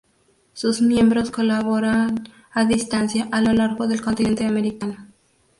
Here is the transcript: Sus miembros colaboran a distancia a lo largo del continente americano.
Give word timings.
Sus 0.53 0.81
miembros 0.81 1.29
colaboran 1.29 2.27
a 2.53 2.65
distancia 2.65 3.27
a 3.31 3.39
lo 3.39 3.53
largo 3.53 3.87
del 3.87 4.01
continente 4.01 4.47
americano. 4.47 5.05